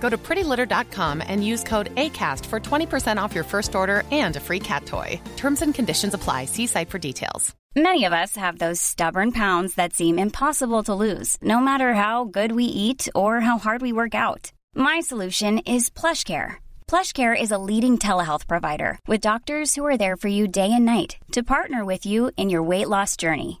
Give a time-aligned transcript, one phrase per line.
[0.00, 4.40] Go to prettylitter.com and use code ACAST for 20% off your first order and a
[4.40, 5.20] free cat toy.
[5.36, 6.44] Terms and conditions apply.
[6.44, 7.54] See site for details.
[7.76, 12.24] Many of us have those stubborn pounds that seem impossible to lose, no matter how
[12.24, 14.50] good we eat or how hard we work out.
[14.74, 16.54] My solution is PlushCare.
[16.88, 20.86] PlushCare is a leading telehealth provider with doctors who are there for you day and
[20.86, 23.60] night to partner with you in your weight loss journey.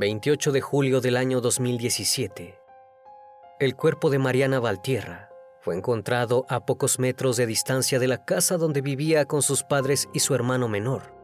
[0.00, 2.58] 28 de julio del año 2017.
[3.58, 5.28] El cuerpo de Mariana Valtierra
[5.60, 10.08] fue encontrado a pocos metros de distancia de la casa donde vivía con sus padres
[10.14, 11.14] y su hermano menor.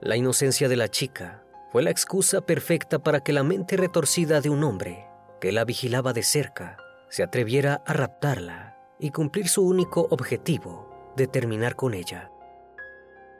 [0.00, 4.48] La inocencia de la chica fue la excusa perfecta para que la mente retorcida de
[4.48, 5.08] un hombre
[5.40, 6.76] que la vigilaba de cerca
[7.08, 12.30] se atreviera a raptarla y cumplir su único objetivo de terminar con ella.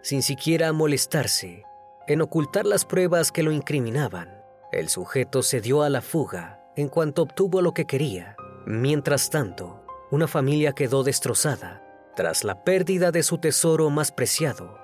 [0.03, 1.62] Sin siquiera molestarse
[2.09, 4.38] en ocultar las pruebas que lo incriminaban,
[4.71, 8.37] el sujeto se dio a la fuga en cuanto obtuvo lo que quería.
[8.67, 11.83] Mientras tanto, una familia quedó destrozada
[12.15, 14.79] tras la pérdida de su tesoro más preciado.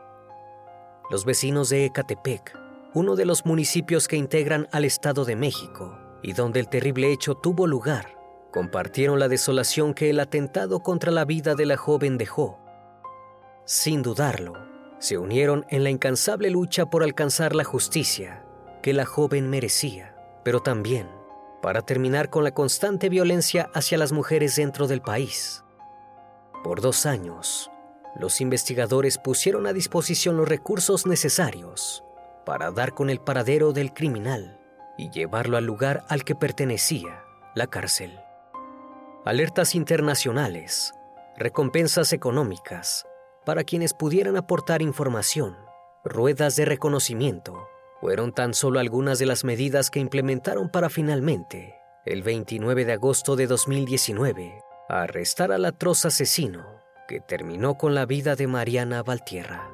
[1.10, 2.56] Los vecinos de Ecatepec,
[2.94, 7.34] uno de los municipios que integran al Estado de México y donde el terrible hecho
[7.34, 8.16] tuvo lugar,
[8.52, 12.58] compartieron la desolación que el atentado contra la vida de la joven dejó.
[13.66, 14.54] Sin dudarlo,
[14.98, 18.43] se unieron en la incansable lucha por alcanzar la justicia
[18.84, 20.14] que la joven merecía,
[20.44, 21.08] pero también
[21.62, 25.64] para terminar con la constante violencia hacia las mujeres dentro del país.
[26.62, 27.70] Por dos años,
[28.14, 32.04] los investigadores pusieron a disposición los recursos necesarios
[32.44, 34.60] para dar con el paradero del criminal
[34.98, 37.24] y llevarlo al lugar al que pertenecía,
[37.54, 38.20] la cárcel.
[39.24, 40.92] Alertas internacionales,
[41.38, 43.06] recompensas económicas
[43.46, 45.56] para quienes pudieran aportar información,
[46.04, 47.66] ruedas de reconocimiento
[48.04, 53.34] fueron tan solo algunas de las medidas que implementaron para finalmente, el 29 de agosto
[53.34, 54.60] de 2019,
[54.90, 56.66] arrestar al atroz asesino
[57.08, 59.70] que terminó con la vida de Mariana Valtierra.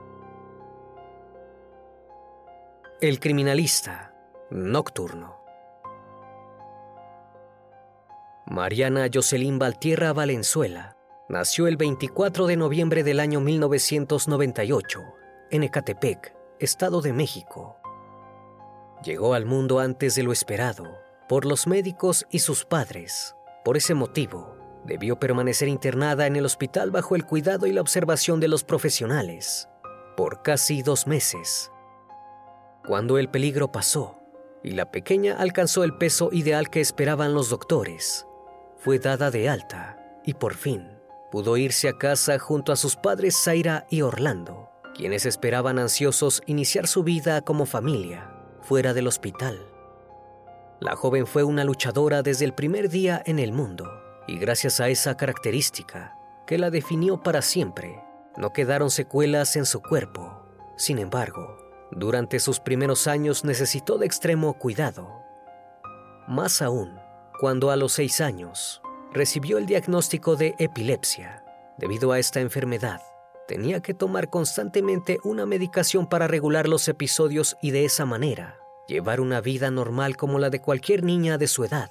[3.01, 4.15] El criminalista
[4.49, 5.37] nocturno.
[8.47, 10.97] Mariana Jocelyn Valtierra Valenzuela
[11.29, 15.01] nació el 24 de noviembre del año 1998
[15.51, 17.80] en Ecatepec, Estado de México.
[19.03, 23.35] Llegó al mundo antes de lo esperado, por los médicos y sus padres.
[23.65, 28.41] Por ese motivo, debió permanecer internada en el hospital bajo el cuidado y la observación
[28.41, 29.69] de los profesionales
[30.17, 31.73] por casi dos meses.
[32.87, 34.19] Cuando el peligro pasó
[34.63, 38.27] y la pequeña alcanzó el peso ideal que esperaban los doctores,
[38.77, 40.99] fue dada de alta y por fin
[41.31, 46.87] pudo irse a casa junto a sus padres Zaira y Orlando, quienes esperaban ansiosos iniciar
[46.87, 49.67] su vida como familia fuera del hospital.
[50.81, 53.91] La joven fue una luchadora desde el primer día en el mundo
[54.27, 56.17] y gracias a esa característica
[56.47, 58.03] que la definió para siempre,
[58.37, 60.47] no quedaron secuelas en su cuerpo.
[60.77, 61.59] Sin embargo,
[61.91, 65.23] durante sus primeros años necesitó de extremo cuidado.
[66.27, 66.99] Más aún,
[67.41, 68.81] cuando a los seis años
[69.13, 71.45] recibió el diagnóstico de epilepsia.
[71.79, 73.01] Debido a esta enfermedad,
[73.51, 79.21] tenía que tomar constantemente una medicación para regular los episodios y de esa manera llevar
[79.21, 81.91] una vida normal como la de cualquier niña de su edad.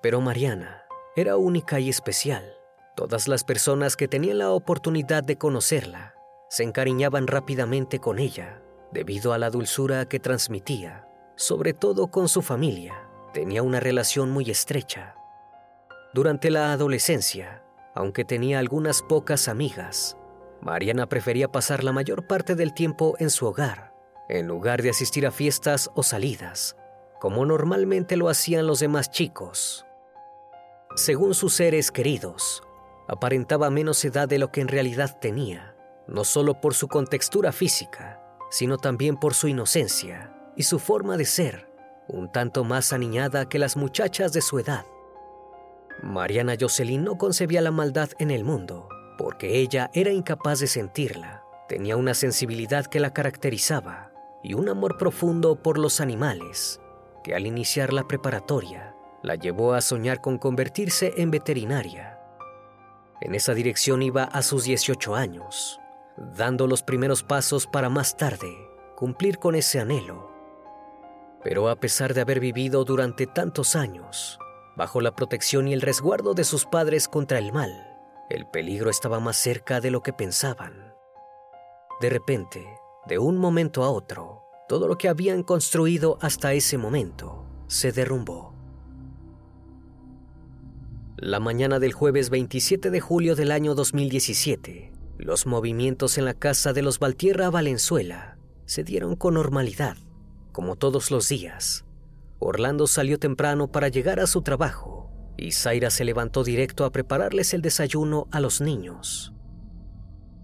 [0.00, 2.56] Pero Mariana era única y especial.
[2.96, 6.14] Todas las personas que tenían la oportunidad de conocerla
[6.48, 8.62] se encariñaban rápidamente con ella
[8.92, 11.06] debido a la dulzura que transmitía,
[11.36, 12.94] sobre todo con su familia.
[13.34, 15.16] Tenía una relación muy estrecha.
[16.14, 17.62] Durante la adolescencia,
[17.94, 20.16] aunque tenía algunas pocas amigas,
[20.66, 23.94] Mariana prefería pasar la mayor parte del tiempo en su hogar,
[24.28, 26.76] en lugar de asistir a fiestas o salidas,
[27.20, 29.86] como normalmente lo hacían los demás chicos.
[30.96, 32.64] Según sus seres queridos,
[33.06, 35.76] aparentaba menos edad de lo que en realidad tenía,
[36.08, 38.20] no solo por su contextura física,
[38.50, 41.70] sino también por su inocencia y su forma de ser,
[42.08, 44.84] un tanto más aniñada que las muchachas de su edad.
[46.02, 51.42] Mariana Jocelyn no concebía la maldad en el mundo, porque ella era incapaz de sentirla.
[51.68, 56.80] Tenía una sensibilidad que la caracterizaba y un amor profundo por los animales,
[57.24, 62.20] que al iniciar la preparatoria la llevó a soñar con convertirse en veterinaria.
[63.20, 65.80] En esa dirección iba a sus 18 años,
[66.16, 68.54] dando los primeros pasos para más tarde
[68.94, 70.30] cumplir con ese anhelo.
[71.42, 74.38] Pero a pesar de haber vivido durante tantos años,
[74.76, 77.95] bajo la protección y el resguardo de sus padres contra el mal,
[78.28, 80.94] el peligro estaba más cerca de lo que pensaban.
[82.00, 82.66] De repente,
[83.06, 88.52] de un momento a otro, todo lo que habían construido hasta ese momento se derrumbó.
[91.16, 96.72] La mañana del jueves 27 de julio del año 2017, los movimientos en la casa
[96.72, 98.36] de los Valtierra Valenzuela
[98.66, 99.96] se dieron con normalidad,
[100.52, 101.84] como todos los días.
[102.38, 104.95] Orlando salió temprano para llegar a su trabajo
[105.36, 109.32] y Zaira se levantó directo a prepararles el desayuno a los niños.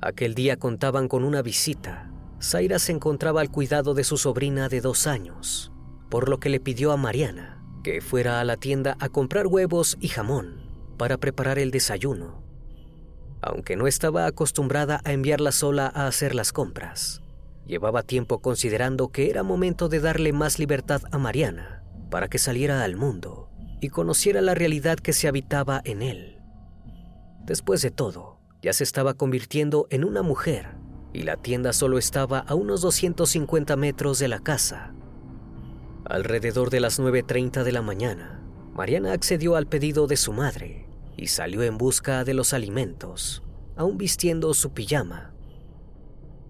[0.01, 2.11] Aquel día contaban con una visita.
[2.41, 5.73] Zaira se encontraba al cuidado de su sobrina de dos años,
[6.11, 9.97] por lo que le pidió a Mariana que fuera a la tienda a comprar huevos
[10.01, 10.63] y jamón
[10.97, 12.43] para preparar el desayuno,
[13.41, 17.23] aunque no estaba acostumbrada a enviarla sola a hacer las compras.
[17.67, 22.85] Llevaba tiempo considerando que era momento de darle más libertad a Mariana para que saliera
[22.85, 23.52] al mundo
[23.83, 26.39] y conociera la realidad que se habitaba en él.
[27.45, 30.77] Después de todo, ya se estaba convirtiendo en una mujer
[31.13, 34.95] y la tienda solo estaba a unos 250 metros de la casa.
[36.05, 38.41] Alrededor de las 9.30 de la mañana,
[38.73, 40.87] Mariana accedió al pedido de su madre
[41.17, 43.43] y salió en busca de los alimentos,
[43.75, 45.35] aún vistiendo su pijama.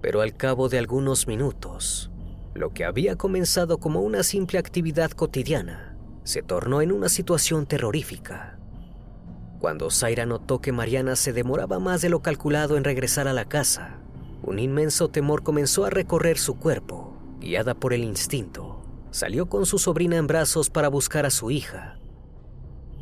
[0.03, 2.11] Pero al cabo de algunos minutos,
[2.53, 5.92] lo que había comenzado como una simple actividad cotidiana
[6.25, 8.59] se tornó en una situación terrorífica.
[9.59, 13.45] Cuando Zaira notó que Mariana se demoraba más de lo calculado en regresar a la
[13.45, 13.99] casa,
[14.43, 17.17] un inmenso temor comenzó a recorrer su cuerpo.
[17.41, 21.99] Guiada por el instinto, salió con su sobrina en brazos para buscar a su hija,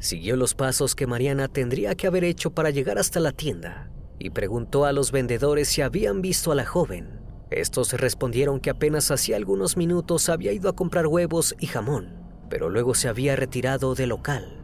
[0.00, 4.30] Siguió los pasos que Mariana tendría que haber hecho para llegar hasta la tienda y
[4.30, 7.20] preguntó a los vendedores si habían visto a la joven.
[7.50, 12.14] Estos respondieron que apenas hacía algunos minutos había ido a comprar huevos y jamón,
[12.50, 14.58] pero luego se había retirado del local.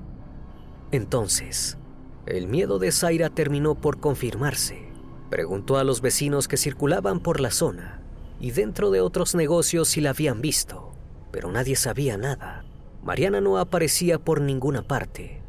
[0.90, 1.78] Entonces,
[2.26, 4.90] el miedo de Zaira terminó por confirmarse.
[5.30, 8.02] Preguntó a los vecinos que circulaban por la zona
[8.40, 10.92] y dentro de otros negocios si la habían visto,
[11.30, 12.64] pero nadie sabía nada.
[13.02, 15.40] Mariana no aparecía por ninguna parte.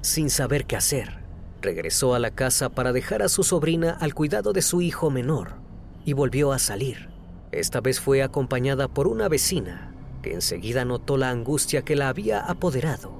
[0.00, 1.24] Sin saber qué hacer,
[1.60, 5.56] regresó a la casa para dejar a su sobrina al cuidado de su hijo menor
[6.06, 7.10] y volvió a salir.
[7.52, 9.93] Esta vez fue acompañada por una vecina
[10.24, 13.12] que enseguida notó la angustia que la había apoderado.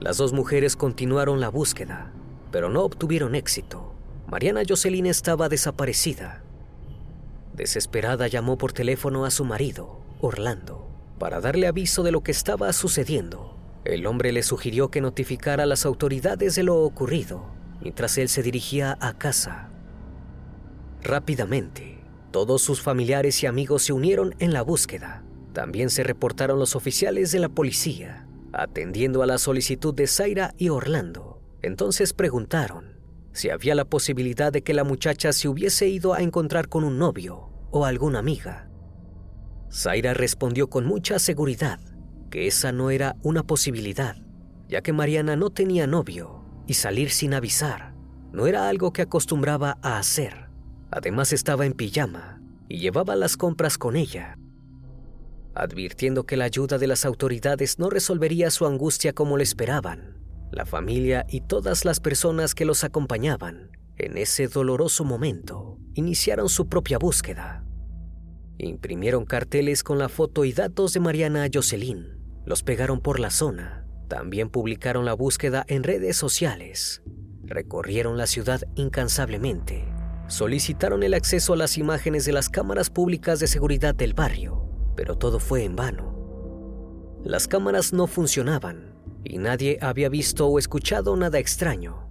[0.00, 2.10] Las dos mujeres continuaron la búsqueda,
[2.50, 3.94] pero no obtuvieron éxito.
[4.26, 6.42] Mariana Jocelyn estaba desaparecida.
[7.54, 10.86] Desesperada llamó por teléfono a su marido, Orlando
[11.20, 13.56] para darle aviso de lo que estaba sucediendo.
[13.84, 17.46] El hombre le sugirió que notificara a las autoridades de lo ocurrido
[17.80, 19.70] mientras él se dirigía a casa.
[21.02, 22.02] Rápidamente,
[22.32, 25.22] todos sus familiares y amigos se unieron en la búsqueda.
[25.56, 30.68] También se reportaron los oficiales de la policía, atendiendo a la solicitud de Zaira y
[30.68, 31.40] Orlando.
[31.62, 33.00] Entonces preguntaron
[33.32, 36.98] si había la posibilidad de que la muchacha se hubiese ido a encontrar con un
[36.98, 38.68] novio o alguna amiga.
[39.72, 41.80] Zaira respondió con mucha seguridad
[42.30, 44.14] que esa no era una posibilidad,
[44.68, 47.94] ya que Mariana no tenía novio y salir sin avisar
[48.30, 50.50] no era algo que acostumbraba a hacer.
[50.90, 54.36] Además estaba en pijama y llevaba las compras con ella.
[55.56, 60.18] Advirtiendo que la ayuda de las autoridades no resolvería su angustia como lo esperaban,
[60.52, 66.68] la familia y todas las personas que los acompañaban en ese doloroso momento, iniciaron su
[66.68, 67.64] propia búsqueda.
[68.58, 72.18] Imprimieron carteles con la foto y datos de Mariana Jocelyn.
[72.44, 73.86] Los pegaron por la zona.
[74.08, 77.02] También publicaron la búsqueda en redes sociales.
[77.44, 79.84] Recorrieron la ciudad incansablemente.
[80.28, 84.65] Solicitaron el acceso a las imágenes de las cámaras públicas de seguridad del barrio,
[84.96, 86.16] pero todo fue en vano.
[87.24, 92.08] Las cámaras no funcionaban y nadie había visto o escuchado nada extraño.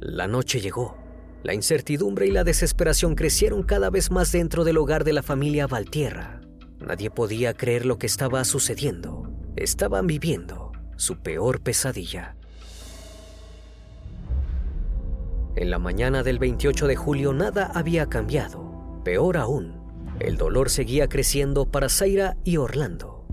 [0.00, 0.96] La noche llegó.
[1.42, 5.66] La incertidumbre y la desesperación crecieron cada vez más dentro del hogar de la familia
[5.66, 6.40] Valtierra.
[6.78, 9.28] Nadie podía creer lo que estaba sucediendo.
[9.56, 12.36] Estaban viviendo su peor pesadilla.
[15.56, 19.00] En la mañana del 28 de julio nada había cambiado.
[19.04, 19.81] Peor aún,
[20.22, 23.26] el dolor seguía creciendo para Zaira y Orlando.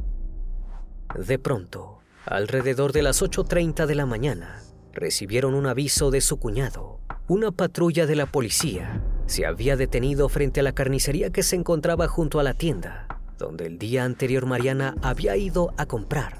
[1.16, 4.62] De pronto, alrededor de las 8.30 de la mañana,
[4.94, 7.00] recibieron un aviso de su cuñado.
[7.28, 12.08] Una patrulla de la policía se había detenido frente a la carnicería que se encontraba
[12.08, 16.40] junto a la tienda, donde el día anterior Mariana había ido a comprar.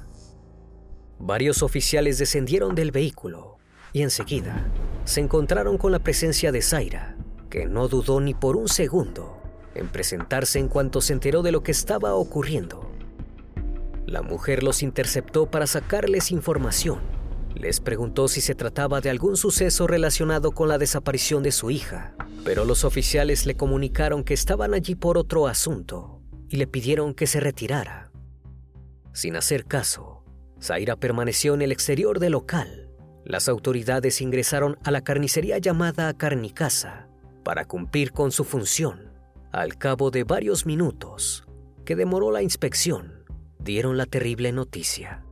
[1.20, 3.58] Varios oficiales descendieron del vehículo
[3.94, 4.72] y enseguida
[5.04, 7.18] se encontraron con la presencia de Zaira,
[7.52, 9.39] que no dudó ni por un segundo
[9.76, 12.92] en presentarse en cuanto se enteró de lo que estaba ocurriendo.
[14.06, 17.00] La mujer los interceptó para sacarles información.
[17.56, 22.16] Les preguntó si se trataba de algún suceso relacionado con la desaparición de su hija,
[22.44, 27.28] pero los oficiales le comunicaron que estaban allí por otro asunto y le pidieron que
[27.28, 28.12] se retirara.
[29.14, 30.24] Sin hacer caso,
[30.62, 32.90] Zaira permaneció en el exterior del local.
[33.26, 37.08] Las autoridades ingresaron a la carnicería llamada Carnicasa
[37.44, 39.09] para cumplir con su función.
[39.52, 41.48] Al cabo de varios minutos,
[41.84, 43.26] que demoró la inspección,
[43.58, 45.26] dieron la terrible noticia.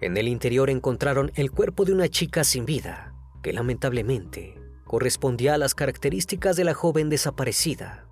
[0.00, 5.58] En el interior encontraron el cuerpo de una chica sin vida, que lamentablemente correspondía a
[5.58, 8.06] las características de la joven desaparecida.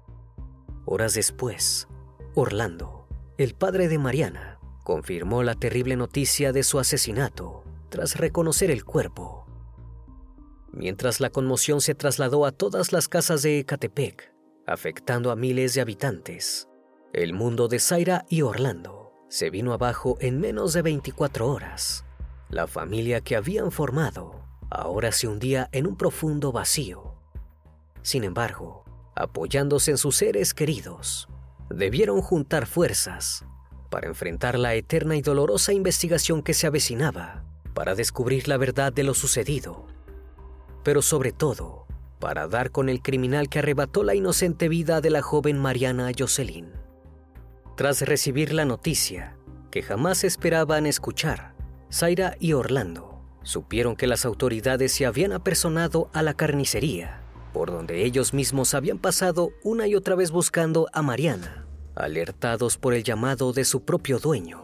[0.87, 1.87] Horas después,
[2.35, 3.07] Orlando,
[3.39, 9.47] el padre de Mariana, confirmó la terrible noticia de su asesinato tras reconocer el cuerpo.
[10.73, 14.36] Mientras la conmoción se trasladó a todas las casas de Ecatepec,
[14.67, 16.69] afectando a miles de habitantes,
[17.13, 22.05] el mundo de Zaira y Orlando se vino abajo en menos de 24 horas.
[22.49, 27.15] La familia que habían formado ahora se hundía en un profundo vacío.
[28.03, 31.29] Sin embargo, apoyándose en sus seres queridos,
[31.71, 33.45] debieron juntar fuerzas
[33.91, 39.05] para enfrentar la eterna y dolorosa investigación que se avecinaba, para descubrir la verdad de
[39.05, 39.87] lo sucedido,
[40.83, 41.86] pero sobre todo,
[42.19, 46.71] para dar con el criminal que arrebató la inocente vida de la joven Mariana Jocelyn.
[47.77, 49.37] Tras recibir la noticia,
[49.71, 51.55] que jamás esperaban escuchar,
[51.93, 57.21] Zaira y Orlando supieron que las autoridades se habían apersonado a la carnicería,
[57.53, 62.93] por donde ellos mismos habían pasado una y otra vez buscando a Mariana, alertados por
[62.93, 64.63] el llamado de su propio dueño.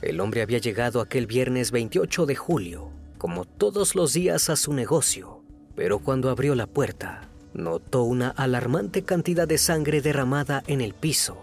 [0.00, 4.72] El hombre había llegado aquel viernes 28 de julio, como todos los días a su
[4.72, 5.37] negocio,
[5.78, 11.36] pero cuando abrió la puerta, notó una alarmante cantidad de sangre derramada en el piso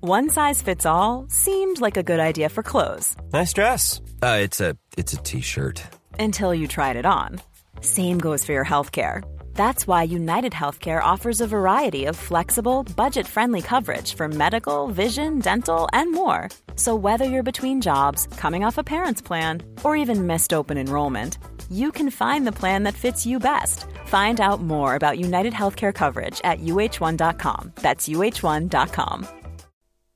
[0.00, 3.16] One size fits all seemed like a good idea for clothes.
[3.32, 4.00] Nice dress.
[4.22, 5.82] Uh, it's a it's a t-shirt.
[6.20, 7.40] Until you tried it on.
[7.80, 9.24] Same goes for your healthcare.
[9.58, 15.88] That's why United Healthcare offers a variety of flexible, budget-friendly coverage for medical, vision, dental,
[15.92, 16.48] and more.
[16.76, 21.38] So whether you're between jobs, coming off a parent's plan, or even missed open enrollment,
[21.68, 23.84] you can find the plan that fits you best.
[24.06, 27.72] Find out more about United Healthcare coverage at uh1.com.
[27.82, 29.26] That's uh1.com.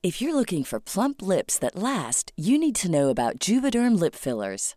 [0.04, 4.14] If you're looking for plump lips that last, you need to know about Juvederm lip
[4.14, 4.76] fillers.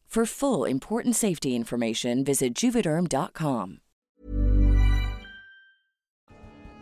[2.53, 3.77] Juvederm.com.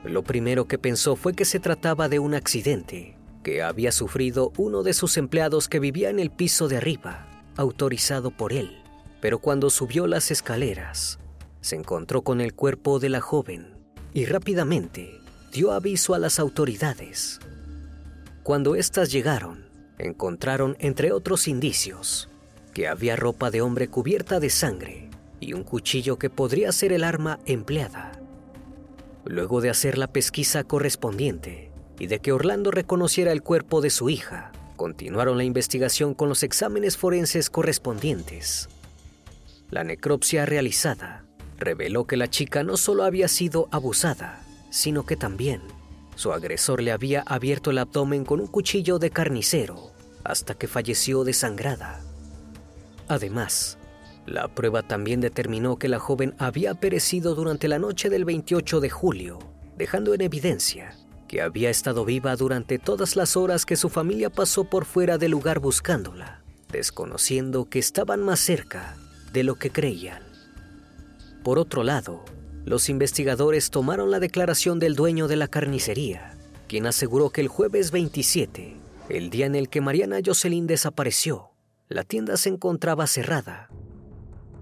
[0.04, 4.82] Lo primero que pensó fue que se trataba de un accidente que había sufrido uno
[4.82, 8.82] de sus empleados que vivía en el piso de arriba, autorizado por él.
[9.22, 11.20] Pero cuando subió las escaleras,
[11.62, 13.76] se encontró con el cuerpo de la joven
[14.12, 15.22] y rápidamente
[15.52, 17.40] dio aviso a las autoridades.
[18.42, 19.70] Cuando éstas llegaron,
[20.00, 22.30] encontraron, entre otros indicios,
[22.80, 25.10] que había ropa de hombre cubierta de sangre
[25.42, 28.14] y un cuchillo que podría ser el arma empleada.
[29.26, 34.10] Luego de hacer la pesquisa correspondiente y de que Orlando reconociera el cuerpo de su
[34.10, 38.70] hija, continuaron la investigación con los exámenes forenses correspondientes.
[39.72, 41.26] La necropsia realizada
[41.58, 45.64] reveló que la chica no solo había sido abusada, sino que también
[46.16, 49.92] su agresor le había abierto el abdomen con un cuchillo de carnicero
[50.24, 52.06] hasta que falleció desangrada.
[53.10, 53.78] Además,
[54.28, 58.90] la prueba también determinó que la joven había perecido durante la noche del 28 de
[58.92, 59.40] julio,
[59.78, 60.96] dejando en evidencia
[61.28, 65.32] que había estado viva durante todas las horas que su familia pasó por fuera del
[65.32, 68.96] lugar buscándola, desconociendo que estaban más cerca
[69.34, 70.24] de lo que creían.
[71.44, 72.24] Por otro lado,
[72.66, 76.36] los investigadores tomaron la declaración del dueño de la carnicería,
[76.68, 78.76] quien aseguró que el jueves 27,
[79.10, 81.49] el día en el que Mariana Jocelyn desapareció,
[81.90, 83.68] la tienda se encontraba cerrada.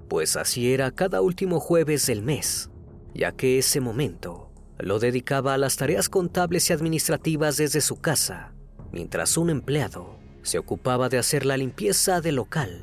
[0.07, 2.69] Pues así era cada último jueves del mes,
[3.13, 8.53] ya que ese momento lo dedicaba a las tareas contables y administrativas desde su casa,
[8.93, 12.81] mientras un empleado se ocupaba de hacer la limpieza del local.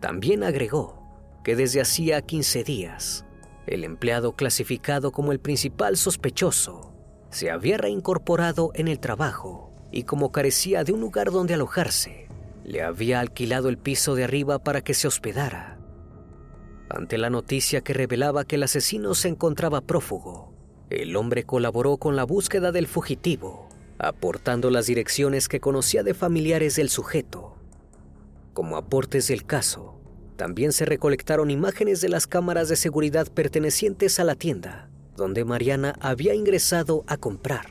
[0.00, 1.04] También agregó
[1.44, 3.24] que desde hacía 15 días,
[3.68, 6.92] el empleado clasificado como el principal sospechoso
[7.30, 12.25] se había reincorporado en el trabajo y como carecía de un lugar donde alojarse,
[12.66, 15.78] le había alquilado el piso de arriba para que se hospedara.
[16.88, 20.52] Ante la noticia que revelaba que el asesino se encontraba prófugo,
[20.90, 23.68] el hombre colaboró con la búsqueda del fugitivo,
[23.98, 27.56] aportando las direcciones que conocía de familiares del sujeto.
[28.52, 30.00] Como aportes del caso,
[30.36, 35.94] también se recolectaron imágenes de las cámaras de seguridad pertenecientes a la tienda, donde Mariana
[36.00, 37.66] había ingresado a comprar.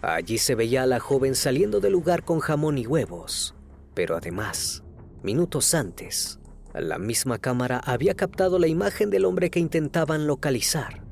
[0.00, 3.54] Allí se veía a la joven saliendo del lugar con jamón y huevos,
[3.98, 4.84] pero además,
[5.24, 6.38] minutos antes,
[6.72, 11.02] la misma cámara había captado la imagen del hombre que intentaban localizar.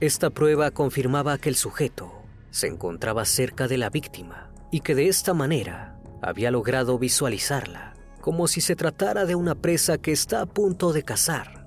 [0.00, 2.12] Esta prueba confirmaba que el sujeto
[2.50, 8.46] se encontraba cerca de la víctima y que de esta manera había logrado visualizarla, como
[8.46, 11.66] si se tratara de una presa que está a punto de cazar.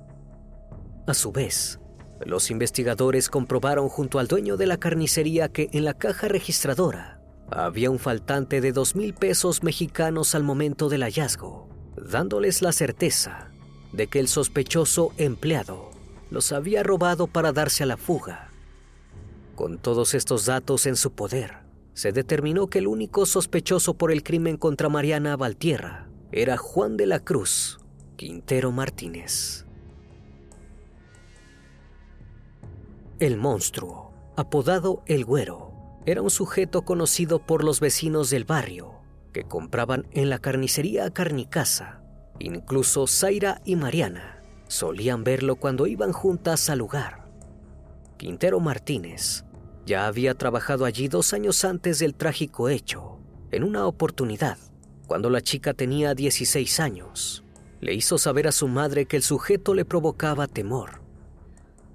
[1.08, 1.80] A su vez,
[2.24, 7.19] los investigadores comprobaron junto al dueño de la carnicería que en la caja registradora
[7.52, 13.52] había un faltante de dos mil pesos mexicanos al momento del hallazgo, dándoles la certeza
[13.92, 15.92] de que el sospechoso empleado
[16.30, 18.50] los había robado para darse a la fuga.
[19.56, 21.58] Con todos estos datos en su poder,
[21.94, 27.08] se determinó que el único sospechoso por el crimen contra Mariana Valtierra era Juan de
[27.08, 27.80] la Cruz
[28.16, 29.66] Quintero Martínez.
[33.20, 35.69] El monstruo, apodado El Güero,
[36.12, 38.96] era un sujeto conocido por los vecinos del barrio,
[39.32, 42.02] que compraban en la carnicería Carnicasa.
[42.40, 47.30] Incluso Zaira y Mariana solían verlo cuando iban juntas al lugar.
[48.18, 49.46] Quintero Martínez
[49.86, 53.20] ya había trabajado allí dos años antes del trágico hecho.
[53.52, 54.58] En una oportunidad,
[55.08, 57.44] cuando la chica tenía 16 años,
[57.82, 61.02] le hizo saber a su madre que el sujeto le provocaba temor.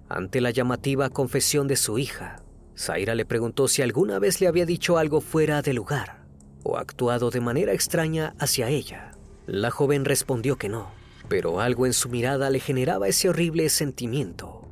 [0.08, 2.43] Ante la llamativa confesión de su hija,
[2.76, 6.24] Zaira le preguntó si alguna vez le había dicho algo fuera de lugar
[6.64, 9.12] o actuado de manera extraña hacia ella.
[9.46, 10.90] La joven respondió que no,
[11.28, 14.66] pero algo en su mirada le generaba ese horrible sentimiento.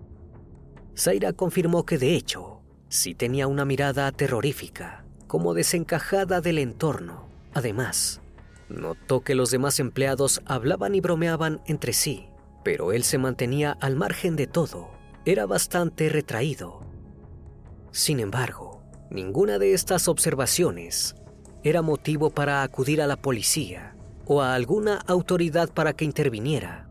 [0.97, 7.29] Zaira confirmó que de hecho, sí tenía una mirada terrorífica, como desencajada del entorno.
[7.55, 8.21] Además,
[8.69, 12.27] notó que los demás empleados hablaban y bromeaban entre sí,
[12.65, 14.91] pero él se mantenía al margen de todo.
[15.25, 16.83] Era bastante retraído
[17.92, 21.14] sin embargo, ninguna de estas observaciones
[21.62, 26.88] era motivo para acudir a la policía o a alguna autoridad para que interviniera.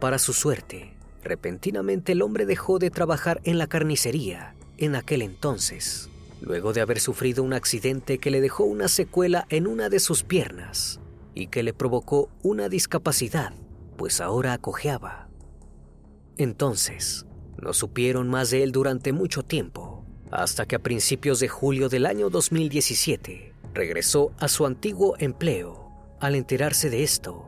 [0.00, 6.08] Para su suerte, repentinamente el hombre dejó de trabajar en la carnicería en aquel entonces,
[6.40, 10.22] luego de haber sufrido un accidente que le dejó una secuela en una de sus
[10.22, 11.00] piernas
[11.34, 13.52] y que le provocó una discapacidad,
[13.98, 15.28] pues ahora acojeaba.
[16.38, 17.26] Entonces,
[17.60, 19.87] no supieron más de él durante mucho tiempo
[20.30, 25.88] hasta que a principios de julio del año 2017 regresó a su antiguo empleo.
[26.20, 27.46] Al enterarse de esto,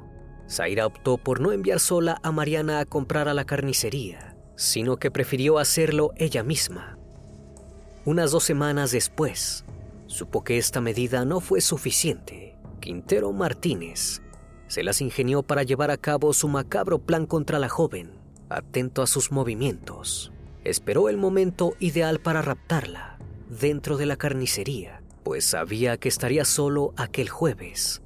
[0.49, 5.11] Zaira optó por no enviar sola a Mariana a comprar a la carnicería, sino que
[5.11, 6.99] prefirió hacerlo ella misma.
[8.05, 9.65] Unas dos semanas después,
[10.07, 12.57] supo que esta medida no fue suficiente.
[12.81, 14.23] Quintero Martínez
[14.69, 18.13] se las ingenió para llevar a cabo su macabro plan contra la joven,
[18.49, 20.33] atento a sus movimientos.
[20.65, 23.19] Esperó el momento ideal para raptarla
[23.49, 28.03] dentro de la carnicería, pues sabía que estaría solo aquel jueves.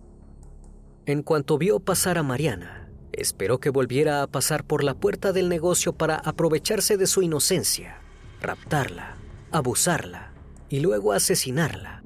[1.06, 5.48] En cuanto vio pasar a Mariana, esperó que volviera a pasar por la puerta del
[5.48, 8.00] negocio para aprovecharse de su inocencia,
[8.40, 9.16] raptarla,
[9.50, 10.32] abusarla
[10.68, 12.02] y luego asesinarla.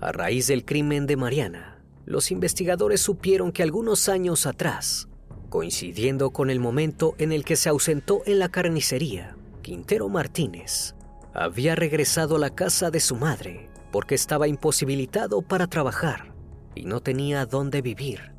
[0.00, 5.08] A raíz del crimen de Mariana, los investigadores supieron que algunos años atrás,
[5.48, 10.94] coincidiendo con el momento en el que se ausentó en la carnicería, Quintero Martínez
[11.34, 16.32] había regresado a la casa de su madre porque estaba imposibilitado para trabajar
[16.74, 18.32] y no tenía dónde vivir.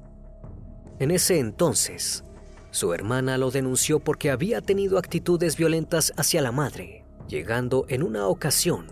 [1.00, 2.24] En ese entonces,
[2.72, 8.28] su hermana lo denunció porque había tenido actitudes violentas hacia la madre, llegando en una
[8.28, 8.88] ocasión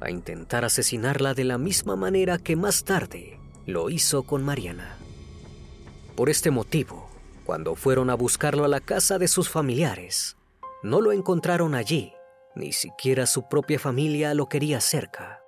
[0.00, 4.96] a intentar asesinarla de la misma manera que más tarde lo hizo con Mariana.
[6.16, 7.09] Por este motivo,
[7.44, 10.36] cuando fueron a buscarlo a la casa de sus familiares,
[10.82, 12.12] no lo encontraron allí,
[12.54, 15.42] ni siquiera su propia familia lo quería cerca.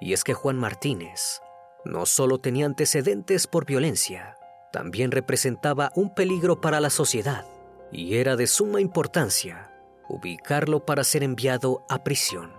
[0.00, 1.40] Y es que Juan Martínez
[1.84, 4.36] no solo tenía antecedentes por violencia,
[4.72, 7.46] también representaba un peligro para la sociedad
[7.92, 9.72] y era de suma importancia
[10.08, 12.52] ubicarlo para ser enviado a prisión.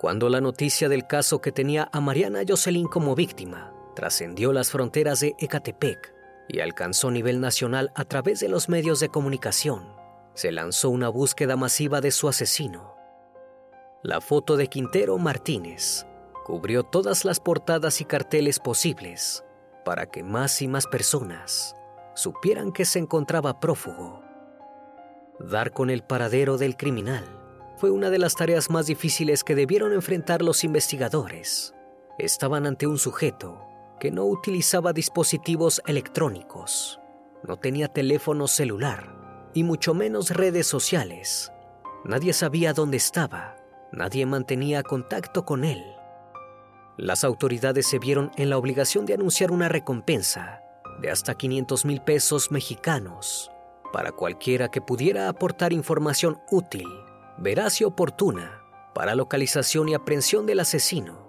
[0.00, 5.20] Cuando la noticia del caso que tenía a Mariana Jocelyn como víctima trascendió las fronteras
[5.20, 6.14] de Ecatepec
[6.48, 9.94] y alcanzó nivel nacional a través de los medios de comunicación,
[10.34, 12.96] se lanzó una búsqueda masiva de su asesino.
[14.02, 16.06] La foto de Quintero Martínez
[16.44, 19.44] cubrió todas las portadas y carteles posibles
[19.84, 21.76] para que más y más personas
[22.14, 24.22] supieran que se encontraba prófugo.
[25.38, 27.24] Dar con el paradero del criminal
[27.76, 31.74] fue una de las tareas más difíciles que debieron enfrentar los investigadores.
[32.18, 37.00] Estaban ante un sujeto que no utilizaba dispositivos electrónicos,
[37.46, 41.52] no tenía teléfono celular y mucho menos redes sociales.
[42.04, 43.56] Nadie sabía dónde estaba,
[43.92, 45.84] nadie mantenía contacto con él.
[46.96, 50.62] Las autoridades se vieron en la obligación de anunciar una recompensa
[51.00, 53.50] de hasta 500 mil pesos mexicanos
[53.92, 56.88] para cualquiera que pudiera aportar información útil,
[57.38, 58.62] veraz y oportuna
[58.94, 61.21] para localización y aprehensión del asesino.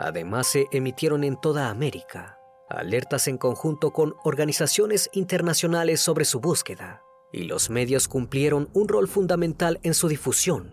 [0.00, 2.38] Además se emitieron en toda América
[2.70, 9.08] alertas en conjunto con organizaciones internacionales sobre su búsqueda, y los medios cumplieron un rol
[9.08, 10.70] fundamental en su difusión.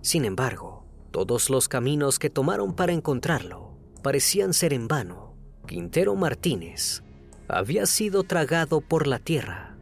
[0.00, 5.36] Sin embargo, todos los caminos que tomaron para encontrarlo parecían ser en vano.
[5.66, 7.02] Quintero Martínez
[7.48, 9.76] había sido tragado por la tierra.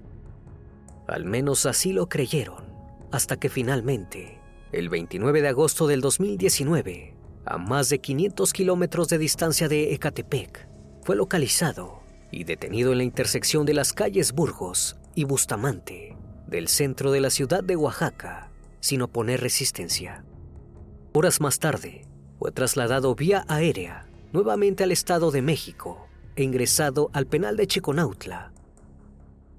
[1.06, 2.64] Al menos así lo creyeron,
[3.12, 4.40] hasta que finalmente,
[4.72, 10.68] el 29 de agosto del 2019, a más de 500 kilómetros de distancia de Ecatepec,
[11.02, 17.10] fue localizado y detenido en la intersección de las calles Burgos y Bustamante del centro
[17.10, 18.50] de la ciudad de Oaxaca,
[18.80, 20.24] sin oponer resistencia.
[21.12, 22.06] Horas más tarde,
[22.38, 28.52] fue trasladado vía aérea nuevamente al Estado de México e ingresado al penal de Chiconautla.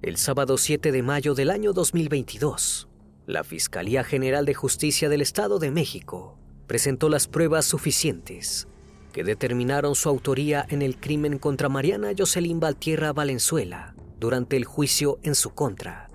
[0.01, 2.87] El sábado 7 de mayo del año 2022,
[3.25, 6.37] la Fiscalía General de Justicia del Estado de México
[6.73, 8.67] presentó las pruebas suficientes
[9.11, 15.19] que determinaron su autoría en el crimen contra Mariana Jocelyn Valtierra Valenzuela durante el juicio
[15.21, 16.09] en su contra.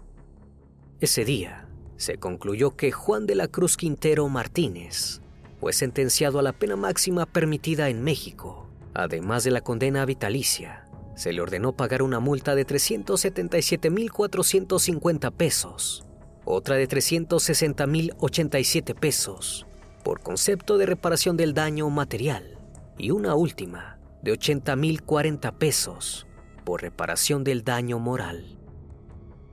[0.99, 5.21] Ese día se concluyó que Juan de la Cruz Quintero Martínez
[5.61, 8.69] fue sentenciado a la pena máxima permitida en México.
[8.95, 16.05] Además de la condena vitalicia, se le ordenó pagar una multa de 377.450 pesos,
[16.45, 19.68] otra de 360.087 pesos
[20.09, 22.57] por concepto de reparación del daño material
[22.97, 26.27] y una última de 80.040 pesos
[26.65, 28.59] por reparación del daño moral.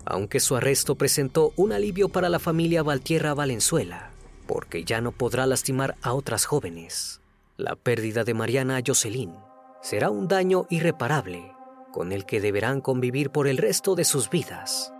[0.05, 4.11] Aunque su arresto presentó un alivio para la familia Valtierra Valenzuela,
[4.47, 7.19] porque ya no podrá lastimar a otras jóvenes.
[7.57, 9.33] La pérdida de Mariana Jocelyn
[9.81, 11.51] será un daño irreparable
[11.91, 14.93] con el que deberán convivir por el resto de sus vidas.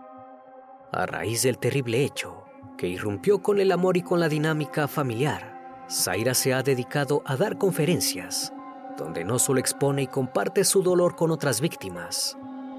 [0.91, 2.44] A raíz del terrible hecho,
[2.77, 7.38] que irrumpió con el amor y con la dinámica familiar, Zaira se ha dedicado a
[7.38, 8.53] dar conferencias,
[8.97, 12.38] donde no solo expone y comparte su dolor con otras víctimas,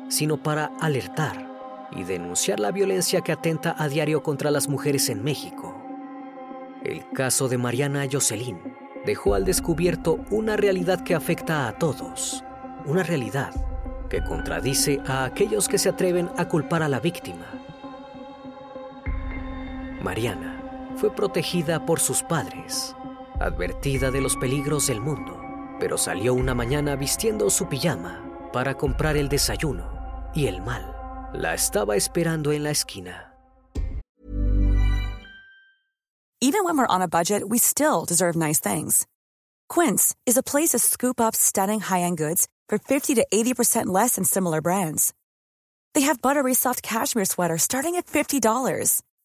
[0.09, 1.47] sino para alertar
[1.93, 5.75] y denunciar la violencia que atenta a diario contra las mujeres en México.
[6.83, 8.61] El caso de Mariana Jocelyn
[9.05, 12.45] dejó al descubierto una realidad que afecta a todos,
[12.87, 13.53] una realidad
[14.09, 17.56] que contradice a aquellos que se atreven a culpar a la víctima.
[20.07, 22.95] Mariana fue protegida por sus padres,
[23.41, 25.37] advertida de los peligros del mundo,
[25.81, 30.95] pero salió una mañana vistiendo su pijama para comprar el desayuno y el mal
[31.35, 33.33] la estaba esperando en la esquina.
[36.41, 39.07] Even when we're on a budget, we still deserve nice things.
[39.69, 44.15] Quince is a place to scoop up stunning high-end goods for 50 to 80% less
[44.15, 45.13] than similar brands.
[45.95, 49.03] They have buttery soft cashmere sweaters starting at $50,